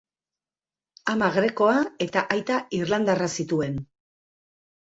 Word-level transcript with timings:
Ama 1.13 1.27
grekoa 1.35 1.75
eta 2.07 2.25
aita 2.37 2.59
irlandarra 2.81 3.31
zituen. 3.39 3.81